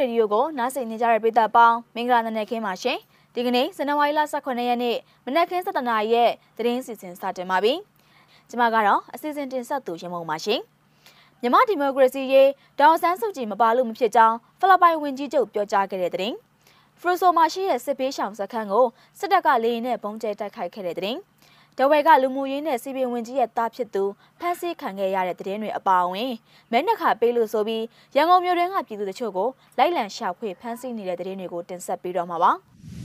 [0.00, 2.98] ရေဒီယိုကိုနားဆင်နေကြတဲ့ပရိသတ်ပေါင်းမင်္ဂလာနံနက်ခင်းပါရှင်
[3.34, 4.96] ဒီကနေ့ဇန်နဝါရီလ18ရက်နေ့
[5.26, 7.74] မနက်ခင်း7:00နာရီရဲ့သတင်းစီစဉ်စတင်ပါပြီ
[8.48, 10.60] ကျွန်မကတော့အစီအစဉ်တင်ဆက်သူရမုံပါရှင်
[11.40, 12.48] မြန်မာဒီမိုကရေစီရေး
[12.78, 16.36] ဒေါအောင်ဆန်းစုကြည်မပါလို့မဖြစ်ကြောင်းဖိလစ်ပိုင်ဝန်ကြီးချုပ်ပြောကြားခဲ့တဲ့သတင်း
[17.00, 18.86] ဖရိုဆိုမာရှိရဲ့စစ်ပေးရှောင်စခန်းကို
[19.18, 21.20] စစ်တပ်ကလေရင်နဲ့ပုံကျဲတိုက်ခိုက်ခဲ့တဲ့သတင်း
[21.78, 24.04] ဒဝဲကလူမှုရေးနဲ့စီပင်ဝင်ကြီးရဲ့တားဖြစ်သူ
[24.38, 26.32] ဖမ်းဆီးခံခဲ့ရတဲ့တဲ့င်းတွေအပါအဝင်
[26.72, 27.84] မဲနှခပေးလို့ဆိုပြီး
[28.16, 29.48] ရန်ကုန်မြို့တွင်းကပြည်သူတချို့ကို
[29.78, 32.52] လိုက်လံရှာဖွေဖမ်းဆီးနေတဲ့တဲ့င်းတွေကိုတင်ဆက်ပေးတော့မှာပါ။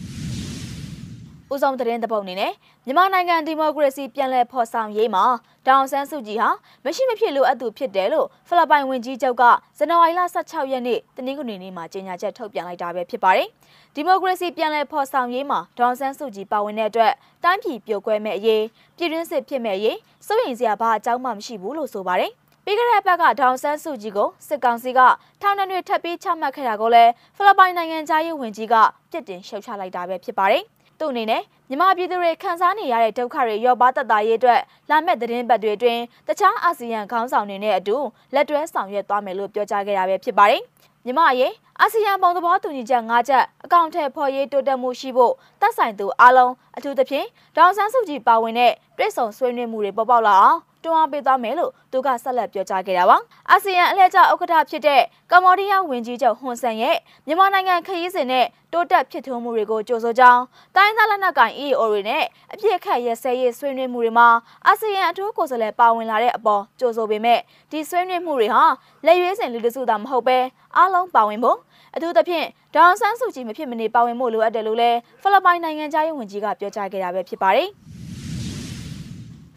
[1.54, 2.52] ဦးဆောင်သတင်းတပုတ်အနေနဲ့
[2.86, 5.24] မြန်မာနိုင်ငံဒီမိုကရေစီပြန်လည်ဖော်ဆောင်ရေးမှာ
[5.66, 6.50] ဒေါအောင်ဆန်းစုကြည်ဟာ
[6.86, 9.44] မရှိမဖြစ်လိုအပ်သူဖြစ်တယ်လို့ဖိလစ်ပိုင်ဝန်ကြီးချုပ်က
[9.78, 13.48] ဇန်နဝါရီလ16ရက်နေ့တနင်္ဂနွေနေ့မှာကြေညာချက်ထုတ်ပြန်လိုက်တာပဲဖြစ်ပါတယ်။
[13.96, 18.64] ဒီမိုကရေစီပြန်လည်ဖော်ဆောင်ရေးမှာဒေါအောင်ဆန်းစုကြည်ပါဝင်တဲ့အတွက်တိုင်းပြည်ပြိုကွဲမဲ့အရေး
[18.98, 22.32] ပြည်တွင်းစစ်ဖြစ်မဲ့အရေးစိုးရိမ်စရာဘာအကြောင်းမှမရှိဘူးလို့ဆိုပါတယ်။
[22.66, 25.00] ပြီးခဲ့တဲ့ဘက်ကဒေါန်ဆန်းစုကြည်ကိုစစ်ကောင်စီက
[25.42, 28.76] ထောင်နှံတွေထပ်ပြီးချမှတ်ခဲ့တာကိုလည်းဖိလစ်ပိုင်နိုင်ငံသားရေးဝန်ကြီးက
[29.12, 30.66] ပြစ်တင်ရှုတ်ချလိုက်တာပဲဖြစ်ပါတယ်။
[31.00, 37.98] သူ့အနေနဲ့မြန်မာပြည်သူတွေခံစားနေရတဲ့ဒုက္ခတွေရောပါတတ်တာရေးအတွက်လာမဲ့သတင်းပတ်တွေအတွင်းတခြားအာဆီယံခေါင်းဆောင်တွေနဲ့အတူ
[38.34, 40.62] လက်တွဲဆောင်ရွက်သွားမယ်လို့ပြောကြားခဲ့တာပဲဖြစ်ပါတယ်။
[41.06, 53.18] မြမရဲ့အာဆီယံပုံသဘောတူညီချက်၅ချက်အကောင့်ထဲဖော်ရေးတိုးတက်မှုရှိဖို့သက်ဆိုင်သူအားလုံးအထူးသဖြင့်ဒေါန်ဆန်းစုကြည်ပါဝင်တဲ့တွဲဆောင်ဆွေးနွေးမှုတွေပေါ်ပေါက်လာအောင် တွန်းအားပေးသွားမယ်လို့သူကဆက်လက်ပြောကြားခဲ့တာပါ။
[53.52, 56.98] အာဆီယံအလှည့်ကျဥက္ကဋ္ဌဖြစ်တဲ့ကမ္ဘောဒီးယားဝန်ကြီးချုပ်ဟွန်ဆန်ရဲ့
[57.28, 60.42] မြန်မာနိုင်ငံခရီးစဉ်နဲ့တိုးတက်ဖြစ်ထွန်းမှုတွေကိုကြိုဆိုကြောင်း
[60.76, 64.28] တိုင်းသားလက်နက်ကိုင် EAO တွေနဲ့အပြစ်ခတ်ရဲစဲရေးဆွေးနွေးမှုတွေမှာ
[64.66, 67.40] အာဆီယံအထူးကိုယ်စားလှယ်ပါဝင်လာတဲ့အပေါ်ကြိုဆိုပေမဲ့
[67.72, 68.64] ဒီဆွေးနွေးမှုတွေဟာ
[69.06, 70.38] လက်ရွေးစင်လူတစုသာမဟုတ်ပဲ
[70.76, 71.58] အားလုံးပါဝင်ဖို့
[71.96, 77.70] အထူးသဖြင့်ဒေါန်ဆန်းစုကြည်မဖြစ်မနေပါဝင်မှုလိုအပ်တယ်လို့လည်းဖိလစ်ပိုင်နိုင်ငံသားရေးဝန်ကြီးကပြောကြားခဲ့တာပဲဖြစ်ပါတယ်။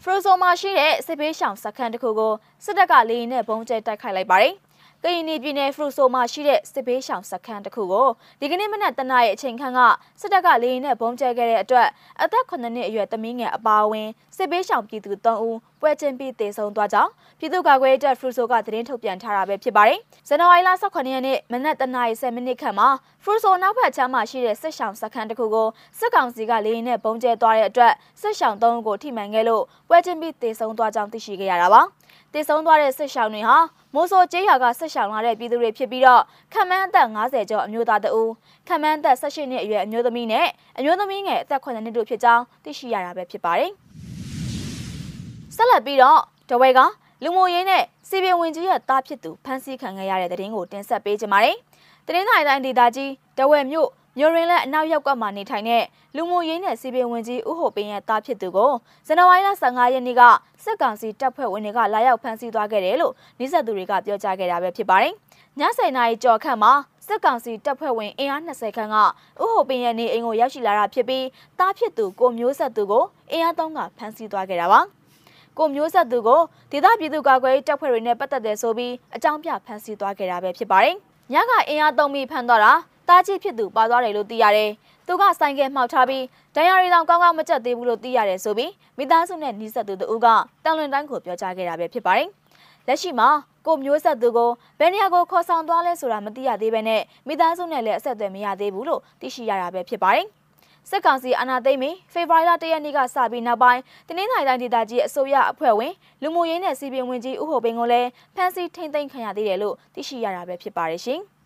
[0.03, 2.33] ဖရိုဆိုမှာရှိတဲ့စစ်ပေးရှောင်စခန်းတစ်ခုကို
[2.65, 4.53] စစ်တပ်ကလေယာဉ်နဲ့ဘုံကျဲတိုက်ခိုက်လိုက်ပါတယ်။
[5.03, 8.07] ကရင်ပြည်နယ်ဖရိုဆိုမှာရှိတဲ့စစ်ပေးရှောင်စခန်းတစ်ခုကို
[8.39, 9.79] ဒီကနေ့မနက်တနားရဲ့အချိန်ခန့်က
[10.21, 11.87] စစ်တပ်ကလေယာဉ်နဲ့ဘုံကျဲခဲ့တဲ့အတွက်
[12.21, 22.89] အသက်9နှစ်အရွယ်သမီးငယ်အပါအဝင်စစ်ပေးရှောင်ပြည်သူ3ဦးပွဲချင်းပြီးတေဆုံးသွားကြောင်းပြည်သူ့ကာကွယ်ရေးတပ်ဖရူဆိုကသတင်းထုတ်ပြန်ထားတာပဲဖြစ်ပါတယ်။ဇန်နဝါရီလ18ရက်နေ့မနက်တနာရီ10မိနစ်ခန့်မှာ
[23.23, 25.67] ဖရူဆိုနောက်ဘက်ချမ်းမှာရှိတဲ့စစ်ဆောင်စခန်းတစ်ခုကို
[25.99, 31.81] စစ်ကောင်စီကလေရင်နဲ့ပုံကျဲသွားတဲ့အတွက်စစ်ဆောင်3ဦးကိုထိမှန်ခဲ့လို့ပွဲချင်းပြီးတေဆုံးသွားကြောင်းသိရှိခဲ့ရတာပါ။
[32.33, 33.57] တေဆုံးသွားတဲ့စစ်ဆောင်တွေဟာ
[33.95, 36.21] မိုးဆိုကျေးရွာကဆက်ရှောင်လာတဲ့ပြည်သူတွေဖြစ်ပြီးတော့
[36.53, 38.31] ခမန်းအသက်50ကျော်အမျိုးသားတဦး
[38.67, 40.47] ခမန်းအသက်18နှစ်အရွယ်အမျိုးသမီးနဲ့
[40.77, 43.71] အမျိုးသမီးငယ်အသက်9နှစ်တို့ဖြစ်ကြောင်းသိရှိရတာပဲဖြစ်ပါတယ်။
[45.55, 46.19] ဆက်လက်ပြီးတော့
[46.49, 46.79] တဝဲက
[47.23, 51.57] လူမိုရေးနဲ့စီပင်ဝင်ကြီးရဲ့တားဖြစ်သူဖမ်းဆီးခံခဲ့ရတဲ့တဲ့ရင်ကိုတင်ဆက်ပေးကြပါမယ်။
[52.07, 55.83] တရင်တိုင်းတိုင်းဒေသကြီးတဝဲမြို့ မြို့ရင်းလက်အနောက်ရောက်ကမှနေထိုင်တဲ့
[56.15, 58.71] လူမှုရေးနဲ့စီပင်ဝင်ကြီးဦးဟိုပင်ရဲ့တားဖြစ်သူကို
[59.07, 60.21] ဇန်နဝါရီလ15ရက်နေ့က
[60.63, 65.13] စစ်ကောင်စီတပ်ဖွဲ့ဝင်တွေကလာရောက်ဖမ်းဆီးသွားခဲ့တယ်လို့နှိစက်သူတွေကပြောကြားခဲ့တာပဲဖြစ်ပါတယ်။
[65.59, 66.71] ည7:00နာရီကြော်ခန့်မှာ
[67.07, 69.05] စစ်ကောင်စီတပ်ဖွဲ့ဝင်အင်အား20ခန်းကဥ
[69.39, 71.25] ဟိုပင်ရဲ့နေအိမ်ကိုရောက်ရှိလာတာဖြစ်ပြီး
[71.59, 74.79] တားဖြစ်သူကိုမျိုးဆက်သူကိုအင်အားသုံးကဖမ်းဆီးသွားခဲ့တာပါ။
[75.57, 76.41] ကိုမျိုးဆက်သူကို
[76.71, 80.95] ဒေသပြည်သူ့ကာကွယ်ရေးတပ်ဖွဲ့တွေနဲ့ပတ်သက်တယ်ဆိုပြီးအကြောင်းပြဖမ်းဆီးသွားခဲ့တာပဲဖြစ်ပါတယ်။
[81.33, 82.73] ညကအင်အားသုံးပြီးဖမ်းသွားတာ
[83.11, 84.69] တားကြီးဖြစ်သူပါသွားတယ်လို့သိရတယ်။
[85.07, 86.23] သူကဆိုင်ကယ်မှောက်ထားပြီး
[86.55, 90.27] ဒဏ်ရာတွေတောင်ကောင်းကောင်းမကျက်သေးဘူးလို့သိရတယ်ဆိုပြီးမိသားစုနဲ့နှိစက်သူတို့က
[90.63, 92.27] တန်လွင်တိုင်းကိုပြောကြားခဲ့တာပဲဖြစ်ပါတယ်။
[92.87, 93.29] လက်ရှိမှာ
[93.65, 94.49] ကိုမျိုးဆက်သူကို
[94.79, 100.27] ဘယ်နေရာကိုခေါ်ဆောင်သွားလဲဆိုတာမသိရသေးဘဲနဲ့မိသားစုနဲ့လည်းအဆက်အသွယ်မရသေးဘူးလို့သိရှိရတာပဲဖြစ်ပါတယ်။
[100.89, 111.21] စစ်ကောင်စီအာဏာသိမ်းပြီးဖေဖော်ဝါရီလ၁ရက်နေ့ကစပြီးနောက်ပိုင်းတနင်္လာရီတိုင်းဒေသကြီးအစိုးရအဖွဲ့ဝင်လူမှုရေးနဲ့စီပင်ဝင်ကြီးဦးဟိုပင်ကိုလည်းဖမ်းဆီးထိန်းသိမ်းခံရသေးတယ်လို့သိရှိရတာပဲဖြစ်ပါတယ်ရှင်။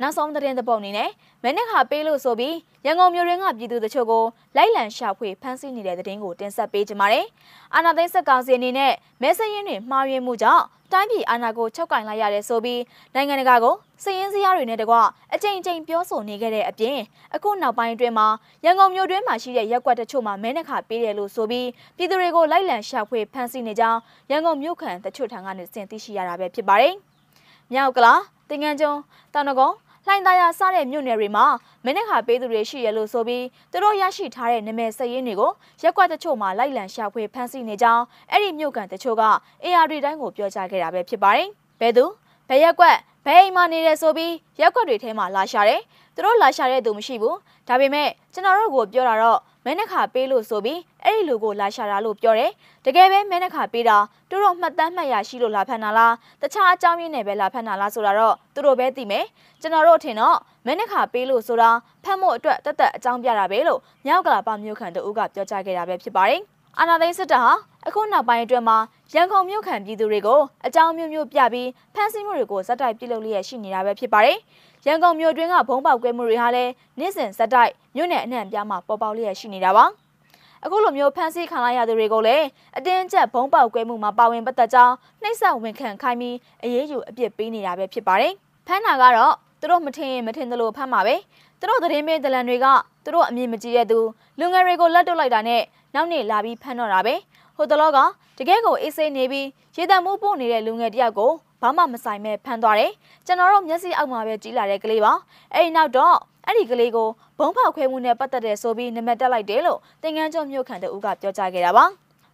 [0.00, 1.10] နောက်ဆုံးသတင်းသဘောအနေနဲ့
[1.42, 2.56] မနစ်ခါပေးလို့ဆိုပြီး
[2.86, 4.24] ရန်ကုန်မြို့ရင်းကပြည်သူတချို့ကို
[4.56, 7.26] လိုက်လံရှာဖွေဖမ်းဆီးနေတဲ့သတင်းကိုတင်ဆက်ပေးကြပါမယ်။
[7.74, 12.80] အာနာသိန်းစစ်ကောင်စီအနေနဲ့မဲဆရင်တွေမှားယွင်းမှုကြောင့်တိုင်းပြည်အာဏာကိုချုပ်ကင်လိုက်ရတယ်ဆိုပြီး
[13.14, 14.94] နိုင်ငံတကာကိုစည်ရင်းစရာတွေနဲ့တကွ
[15.34, 16.98] အကြိမ်ကြိမ်ပြောဆိုနေခဲ့တဲ့အပြင်
[17.34, 18.26] အခုနောက်ပိုင်းအတွင်းမှာ
[18.64, 23.98] ရန်ကုန်မြို့တွင်းမှာရှိတဲ့ရက်ကွက်တချို့မှာမဲနှခါပေးတယ်လို့ဆိုပြီးပြည်သူတွေကိုလိုက်လံရှာဖွေဖမ်းဆီးနေကြောင်း
[24.30, 26.94] ရန်ကုန်မြို့ခံတချို့ထံကနေစင်သိရှိရတာပဲဖြစ်ပါတယ်။
[27.72, 28.14] မြောက်ကလာ
[28.50, 29.00] တင်ငန်းကျွန်း
[29.34, 29.74] တောင်တကုန်း
[30.06, 31.46] လှိုင်သာယာစတဲ့မြို့နယ်တွေမှာ
[31.84, 35.52] မင်းနဲ့ခါပေးသူတွေရှိရလို့ဆိုပြီးသူတို့ရရှိထားတဲ့နာမည်စရင်းတွေကို
[35.82, 39.24] ရက်ကွက်တချို့မှာလိုက်လံရှာဖွေဖမ်းဆီးနေကြောင်းအဲ့ဒီမြို့ကန်တချို့က
[39.64, 41.48] AR တွေတိုင်းကိုပြောကြားခဲ့တာပဲဖြစ်ပါတယ်။
[41.80, 42.04] ဘယ်သူ
[42.48, 42.96] ဘယ်ရက်ကွက်
[43.26, 45.80] ဘယ်အိမ်မှာနေတယ်ဆိုပြီးရက်ကွက်တွေထဲမှာလာရှာတယ်။
[46.14, 47.36] သူတို့လာရှာတဲ့သူမရှိဘူး။
[47.68, 52.52] ဒါပေမဲ့ကျွန်တော်တို့ကိုပြောတာတော့ မဲနှခါပေးလို့ဆိုပြီးအဲ့ဒီလူကိုလာရှာတာလို့ပြောတယ်
[52.84, 53.96] တကယ်ပဲမဲနှခါပေးတာ
[54.30, 59.24] သူတို့မှတ်တမ်းမှတ်ရရှိလို့လာဖမ်းတာလားတခြားအကြောင်းရင်းနဲ့ပဲလာဖမ်းတာလားဆိုတာတော့သူတို့ပဲသိမယ်
[59.60, 61.70] ကျွန်တော်တို့ထင်တော့မဲနှခါပေးလို့ဆိုတာ
[62.04, 67.52] ဖမ်းဖို့အတွက်တက်တက်အကြောင်းပြတာပဲလို့မြောက်ကလာပမြို့ခံတို့ကပြောကြားခဲ့တာပဲဖြစ်ပါတယ် အာဏာသိမ်းစစ်တပ်ဟာ
[67.86, 68.78] အခုနောက်ပိုင်းအတွင်းမှာ
[69.14, 74.38] ရန်ကုန်မြို့ခံပြည်သူတွေကိုအကြောင်းမျိုးမျိုးပြပြီးဖမ်းဆီးမှုတွေကိုဇက်တိုက်ပြုလုပ်လျက်ရှိနေတာပဲဖြစ်ပါတယ်။
[74.86, 79.84] ရန်ကုန်မြို့တွင်းကဘုံပေါက်ကွဲမှုတွေဟာလည်းနေ့စဉ်ဇက်တိုက်မြို့နယ်အနှံ့အပြားမှာပေါ်ပေါက်လျက်ရှိနေတာပါ။
[80.64, 82.44] အခုလိုမျိုးဖမ်းဆီးခံလိုက်ရသူတွေကိုလည်း
[82.76, 88.32] အတင်းကျပ်ဘုံပေါက်ကွဲမှုမှာပါဝင်ပတ်သက်ကြောင်းနှိပ်စက်ဝင်ခံခိုင်းပြီးအရေးယူအပြစ်ပေးနေတာပဲဖြစ်ပါတယ်။
[88.66, 91.16] ဖမ်းတာကတော့ သူတို့မထင်ရင်မထင်သလိုဖမ်းမှာပဲ။
[91.60, 92.66] သူတို့သတင်းပေးဒလန်တွေက
[93.04, 93.98] သူတို့အမြင်မကြည့်တဲ့သူ
[94.38, 95.62] လူငယ်တွေကိုလက်တုပ်လိုက်တာနဲ့
[95.94, 97.14] နောက်နေ့လာပြီးဖမ်းတော့တာပဲ
[97.56, 97.98] ဟိုတလောက
[98.38, 99.46] တကယ်ကိုအေးစိနေပြီး
[99.76, 101.32] ရေတံမှုပို့နေတဲ့လူငယ်တယောက်ကို
[101.62, 102.92] ဘာမှမဆိုင်မဲ့ဖမ်းသွားတယ်
[103.26, 105.12] ကျွန်တော်တို့မျက်စိအောက်မှာပဲကြီးလာတဲ့ကလေးပါ
[105.52, 106.16] အဲ့ဒီနောက်တော့
[106.46, 107.08] အဲ့ဒီကလေးကို
[107.38, 111.84] ဘုံဖောက်ခွဲမှုနဲ့ပတ်သက်တဲ့ဆိုပြီးနမတက်လိုက်တယ်လို့တင်ငန်းကျော်မြို့ခံတအူးကပြောကြားခဲ့တာပါ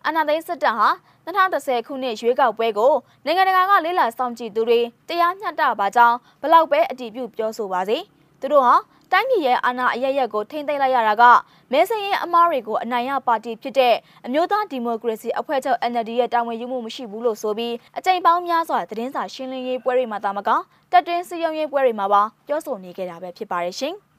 [0.07, 0.89] အနာသိန်းစစ်တပ်ဟာ
[1.39, 2.93] 2010ခုနှစ်ရွေးကောက်ပွဲကို
[3.25, 7.99] နိုင်ငံတကာကလေးလာစောင့်ကြည့်သူတွေတရားမျှတပါကြောင်းဘလောက်ပဲအတည်ပြုပြောဆိုပါစေ
[8.41, 8.75] သူတို့ဟာ
[9.13, 11.25] တိုင်းပြည်ရဲ့အာဏာအရရက်ကိုထိမ့်သိမ်းလိုက်ရတာက
[11.73, 13.95] မဲဆင်းရင်အမားတွေကိုအနိုင်ရပါတီဖြစ်တဲ့
[14.27, 20.51] အမျိုးသားဒီမိုကရေစီအဖွဲ့ချုပ် NLD ရဲ့တာဝန်ယူမှုမရှိဘူးလို့ဆိုပြီးအကြိမ်ပေါင်းများစွာသတင်းစာရှင်းလင်းရေးပွဲတွေမှာတာမက
[20.93, 23.97] တက်တွင်းစည်းရုံးရေးပွဲတွေမှာပါပြောဆိုနေခဲ့တာပဲဖြစ်ပါတယ်ရှင်။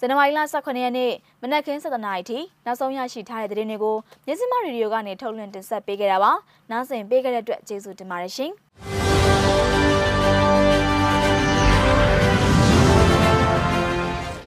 [0.00, 1.12] ဇန်နဝါရီလ18ရက်နေ့
[1.42, 3.96] မနက်ခင်း7:00နာရီထိနောက်ဆုံးရရှိထားတဲ့သတင်းတွေကို
[4.26, 6.32] မြစည်းမရေဒီယိုကနေထုတ်လွှင့်တင်ဆက်ပေးခဲ့တာပါ။
[6.70, 8.52] နောက်ဆက်ပေးခဲ့တဲ့အတွက်ကျေးဇူးတင်ပါတယ်ရှင်။